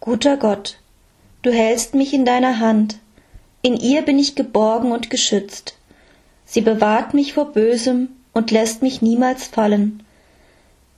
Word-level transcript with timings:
Guter 0.00 0.36
Gott, 0.36 0.78
du 1.42 1.50
hältst 1.50 1.94
mich 1.94 2.14
in 2.14 2.24
deiner 2.24 2.60
Hand, 2.60 2.98
in 3.62 3.76
ihr 3.76 4.02
bin 4.02 4.16
ich 4.18 4.36
geborgen 4.36 4.92
und 4.92 5.10
geschützt. 5.10 5.76
Sie 6.44 6.60
bewahrt 6.60 7.14
mich 7.14 7.34
vor 7.34 7.52
Bösem 7.52 8.08
und 8.32 8.52
lässt 8.52 8.80
mich 8.80 9.02
niemals 9.02 9.48
fallen. 9.48 10.04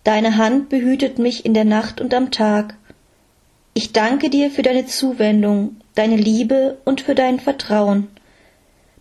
Deine 0.05 0.37
Hand 0.37 0.69
behütet 0.69 1.19
mich 1.19 1.47
in 1.47 1.55
der 1.55 1.65
Nacht 1.65 2.03
und 2.03 2.13
am 2.13 2.31
Tag. 2.31 2.77
Ich 3.73 3.93
danke 3.93 4.29
dir 4.29 4.51
für 4.51 4.63
deine 4.63 4.85
Zuwendung, 4.85 5.77
deine 5.95 6.17
Liebe 6.17 6.77
und 6.85 7.01
für 7.01 7.15
dein 7.15 7.41
Vertrauen. 7.41 8.09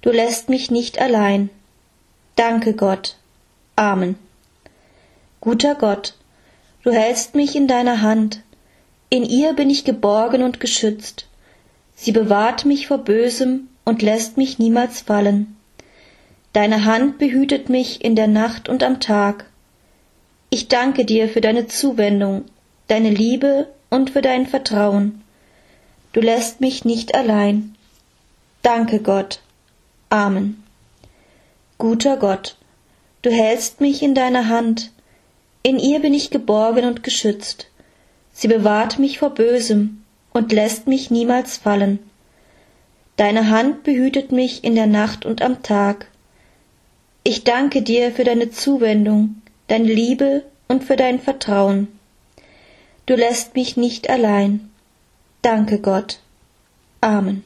Du 0.02 0.12
lässt 0.12 0.48
mich 0.48 0.72
nicht 0.72 1.00
allein. 1.00 1.50
Danke 2.38 2.74
Gott. 2.74 3.18
Amen. 3.76 4.16
Guter 5.42 5.76
Gott, 5.76 6.16
du 6.84 6.92
hältst 6.92 7.36
mich 7.36 7.56
in 7.56 7.68
deiner 7.68 8.02
Hand, 8.02 8.44
in 9.10 9.24
ihr 9.24 9.54
bin 9.54 9.70
ich 9.70 9.84
geborgen 9.84 10.44
und 10.44 10.60
geschützt. 10.60 11.28
Sie 11.96 12.12
bewahrt 12.12 12.66
mich 12.66 12.88
vor 12.88 13.00
Bösem 13.00 13.68
und 13.84 14.02
lässt 14.02 14.38
mich 14.38 14.60
niemals 14.60 15.02
fallen. 15.02 15.58
Deine 16.54 16.86
Hand 16.86 17.18
behütet 17.18 17.70
mich 17.70 18.04
in 18.04 18.16
der 18.16 18.28
Nacht 18.28 18.70
und 18.70 18.84
am 18.84 19.00
Tag. 19.00 19.46
Ich 20.50 20.68
danke 20.68 21.06
dir 21.06 21.28
für 21.30 21.42
deine 21.42 21.68
Zuwendung, 21.68 22.46
deine 22.88 23.10
Liebe 23.10 23.68
und 23.90 24.12
für 24.12 24.22
dein 24.22 24.48
Vertrauen. 24.48 25.22
Du 26.14 26.22
lässt 26.22 26.62
mich 26.62 26.86
nicht 26.86 27.14
allein. 27.16 27.76
Danke 28.62 29.00
Gott. 29.00 29.42
Amen. 30.10 30.64
Guter 31.78 32.18
Gott, 32.18 32.58
du 33.22 33.32
hältst 33.32 33.80
mich 33.80 34.02
in 34.02 34.16
deiner 34.16 34.50
Hand, 34.50 34.92
in 35.62 35.80
ihr 35.80 36.00
bin 36.00 36.14
ich 36.14 36.30
geborgen 36.30 36.86
und 36.86 37.04
geschützt. 37.04 37.69
Sie 38.40 38.48
bewahrt 38.48 39.00
mich 39.00 39.20
vor 39.20 39.32
Bösem 39.32 40.02
und 40.32 40.54
lässt 40.54 40.88
mich 40.88 41.12
niemals 41.12 41.58
fallen. 41.58 42.00
Deine 43.18 43.50
Hand 43.50 43.84
behütet 43.84 44.32
mich 44.32 44.64
in 44.64 44.76
der 44.76 44.88
Nacht 44.88 45.26
und 45.26 45.42
am 45.42 45.62
Tag. 45.62 46.08
Ich 47.26 47.44
danke 47.44 47.82
dir 47.82 48.14
für 48.14 48.24
deine 48.24 48.50
Zuwendung, 48.50 49.42
deine 49.68 49.92
Liebe 49.92 50.46
und 50.70 50.86
für 50.86 50.96
dein 50.96 51.20
Vertrauen. 51.20 51.90
Du 53.08 53.16
lässt 53.16 53.56
mich 53.56 53.76
nicht 53.76 54.10
allein. 54.10 54.70
Danke 55.42 55.80
Gott. 55.80 56.22
Amen. 57.02 57.44